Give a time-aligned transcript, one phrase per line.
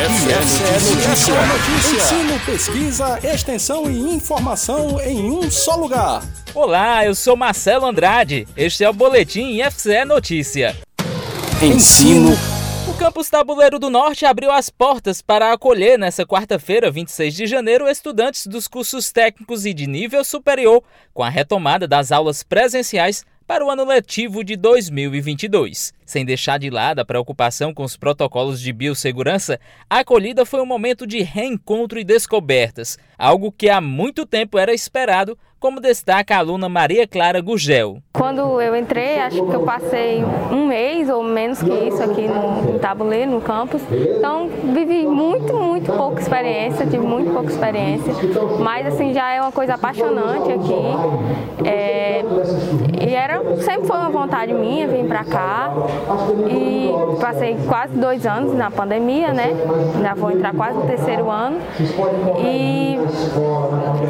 [0.00, 1.34] IFCE Notícia.
[1.44, 2.16] Notícia.
[2.16, 6.22] Ensino, pesquisa, extensão e informação em um só lugar.
[6.54, 8.48] Olá, eu sou Marcelo Andrade.
[8.56, 10.74] Este é o Boletim IFCE Notícia.
[11.62, 12.30] Ensino.
[12.88, 17.86] O campus Tabuleiro do Norte abriu as portas para acolher nesta quarta-feira, 26 de janeiro,
[17.86, 20.82] estudantes dos cursos técnicos e de nível superior,
[21.12, 25.92] com a retomada das aulas presenciais para o ano letivo de 2022.
[26.06, 29.58] Sem deixar de lado a preocupação com os protocolos de biossegurança,
[29.90, 34.72] a acolhida foi um momento de reencontro e descobertas, algo que há muito tempo era
[34.72, 38.02] esperado como destaca a aluna Maria Clara Gugel.
[38.14, 42.78] Quando eu entrei, acho que eu passei um mês ou menos que isso aqui no,
[42.78, 43.82] tabuleiro, no campus.
[44.16, 45.52] Então, vivi muito
[45.96, 48.12] pouca experiência, tive muito pouca experiência.
[48.58, 51.68] Mas, assim, já é uma coisa apaixonante aqui.
[51.68, 52.24] É,
[53.06, 55.72] e era, sempre foi uma vontade minha vir para cá.
[56.48, 56.90] E
[57.20, 59.52] passei quase dois anos na pandemia, né?
[60.02, 61.58] Já vou entrar quase no terceiro ano.
[62.38, 62.98] E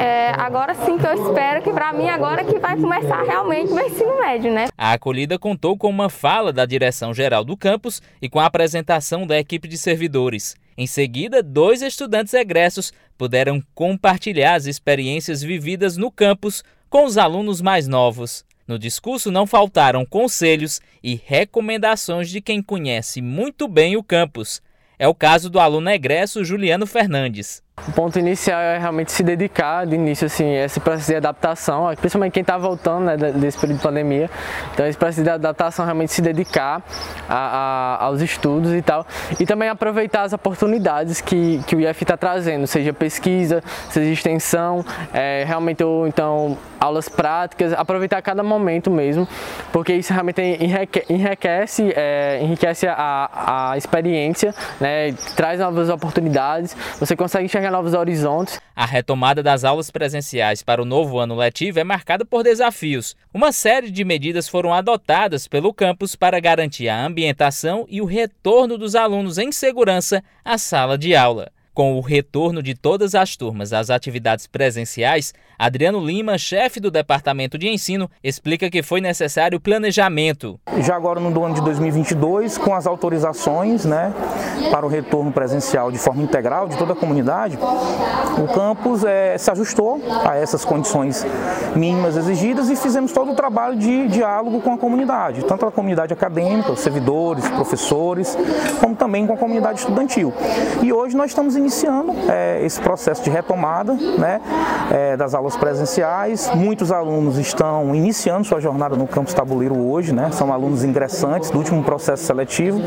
[0.00, 3.80] é, agora sim que eu espero que para mim agora que vai começar realmente o
[3.80, 4.66] ensino médio, né?
[4.76, 9.26] A acolhida contou com uma fala da direção geral do campus e com a apresentação
[9.26, 10.54] da equipe de servidores.
[10.76, 17.60] Em seguida, dois estudantes egressos puderam compartilhar as experiências vividas no campus com os alunos
[17.60, 18.44] mais novos.
[18.66, 24.62] No discurso não faltaram conselhos e recomendações de quem conhece muito bem o campus.
[24.98, 27.62] É o caso do aluno egresso Juliano Fernandes.
[27.88, 32.32] O ponto inicial é realmente se dedicar de início assim, esse processo de adaptação, principalmente
[32.32, 34.30] quem está voltando né, desse período de pandemia.
[34.72, 36.82] Então esse processo de adaptação realmente se dedicar
[37.28, 39.04] a, a, aos estudos e tal.
[39.38, 44.84] E também aproveitar as oportunidades que, que o IF está trazendo, seja pesquisa, seja extensão,
[45.12, 49.26] é, realmente ou então aulas práticas, aproveitar cada momento mesmo,
[49.72, 50.42] porque isso realmente
[51.08, 58.60] enriquece, é, enriquece a, a experiência, né, traz novas oportunidades, você consegue enxergar novos horizontes.
[58.76, 63.16] A retomada das aulas presenciais para o novo ano letivo é marcada por desafios.
[63.34, 68.78] Uma série de medidas foram adotadas pelo campus para garantir a ambientação e o retorno
[68.78, 71.50] dos alunos em segurança à sala de aula.
[71.74, 77.56] Com o retorno de todas as turmas às atividades presenciais, Adriano Lima, chefe do Departamento
[77.56, 80.60] de Ensino, explica que foi necessário planejamento.
[80.80, 84.12] Já agora no ano de 2022, com as autorizações né,
[84.70, 89.50] para o retorno presencial de forma integral de toda a comunidade, o campus é, se
[89.50, 91.24] ajustou a essas condições
[91.74, 96.12] mínimas exigidas e fizemos todo o trabalho de diálogo com a comunidade, tanto a comunidade
[96.12, 98.36] acadêmica, os servidores, professores,
[98.78, 100.34] como também com a comunidade estudantil.
[100.82, 104.40] E hoje nós estamos iniciando é, esse processo de retomada né,
[104.90, 106.50] é, das aulas presenciais.
[106.54, 111.58] Muitos alunos estão iniciando sua jornada no campus tabuleiro hoje, né, são alunos ingressantes do
[111.58, 112.80] último processo seletivo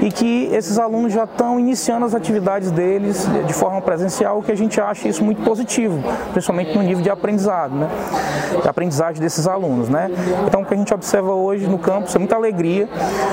[0.00, 4.52] e que esses alunos já estão iniciando as atividades deles de forma presencial, o que
[4.52, 6.02] a gente acha isso muito positivo,
[6.32, 7.88] principalmente no nível de aprendizado, né,
[8.60, 9.88] de aprendizagem desses alunos.
[9.88, 10.10] Né.
[10.46, 12.88] Então o que a gente observa hoje no campus é muita alegria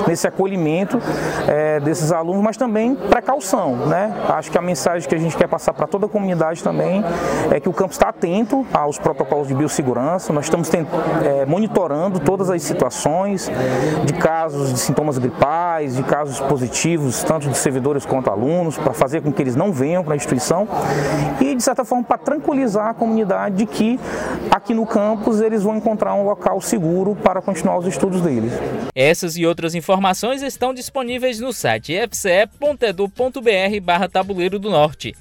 [0.06, 1.00] nesse acolhimento
[1.46, 3.74] é, desses alunos, mas também precaução.
[3.86, 4.12] Né.
[4.28, 7.02] Acho que a mensagem que a gente quer passar para toda a comunidade também
[7.50, 12.48] é que o campus está atento aos protocolos de biossegurança, nós estamos é, monitorando todas
[12.50, 13.50] as situações
[14.04, 19.22] de casos de sintomas gripais, de casos positivos, tanto de servidores quanto alunos, para fazer
[19.22, 20.68] com que eles não venham para a instituição
[21.40, 23.98] e, de certa forma, para tranquilizar a comunidade de que
[24.50, 28.52] aqui no campus eles vão encontrar um local seguro para continuar os estudos deles.
[28.94, 33.40] Essas e outras informações estão disponíveis no site fce.edu.br
[33.82, 35.16] barra tabuleiro do Norte.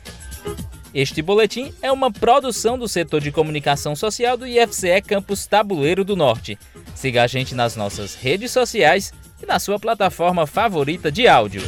[0.94, 6.16] Este boletim é uma produção do setor de comunicação social do IFCE Campus Tabuleiro do
[6.16, 6.58] Norte.
[6.96, 11.62] Siga a gente nas nossas redes sociais e na sua plataforma favorita de áudio.